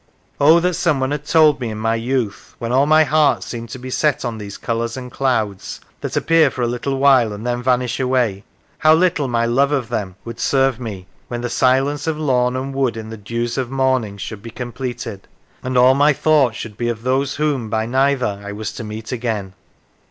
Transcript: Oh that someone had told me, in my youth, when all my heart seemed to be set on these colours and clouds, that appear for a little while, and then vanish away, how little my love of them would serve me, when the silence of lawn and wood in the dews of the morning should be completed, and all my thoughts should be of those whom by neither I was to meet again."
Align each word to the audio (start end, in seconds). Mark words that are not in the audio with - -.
Oh 0.39 0.59
that 0.59 0.73
someone 0.73 1.11
had 1.11 1.25
told 1.25 1.59
me, 1.59 1.69
in 1.69 1.77
my 1.77 1.93
youth, 1.93 2.55
when 2.57 2.71
all 2.71 2.87
my 2.87 3.03
heart 3.03 3.43
seemed 3.43 3.69
to 3.69 3.77
be 3.77 3.91
set 3.91 4.25
on 4.25 4.39
these 4.39 4.57
colours 4.57 4.97
and 4.97 5.11
clouds, 5.11 5.79
that 5.99 6.17
appear 6.17 6.49
for 6.49 6.63
a 6.63 6.67
little 6.67 6.97
while, 6.97 7.31
and 7.31 7.45
then 7.45 7.61
vanish 7.61 7.99
away, 7.99 8.43
how 8.79 8.95
little 8.95 9.27
my 9.27 9.45
love 9.45 9.71
of 9.71 9.89
them 9.89 10.15
would 10.25 10.39
serve 10.39 10.79
me, 10.79 11.05
when 11.27 11.41
the 11.41 11.51
silence 11.51 12.07
of 12.07 12.17
lawn 12.17 12.55
and 12.55 12.73
wood 12.73 12.97
in 12.97 13.11
the 13.11 13.15
dews 13.15 13.59
of 13.59 13.69
the 13.69 13.75
morning 13.75 14.17
should 14.17 14.41
be 14.41 14.49
completed, 14.49 15.27
and 15.61 15.77
all 15.77 15.93
my 15.93 16.13
thoughts 16.13 16.57
should 16.57 16.77
be 16.77 16.89
of 16.89 17.03
those 17.03 17.35
whom 17.35 17.69
by 17.69 17.85
neither 17.85 18.41
I 18.43 18.53
was 18.53 18.71
to 18.73 18.83
meet 18.83 19.11
again." 19.11 19.53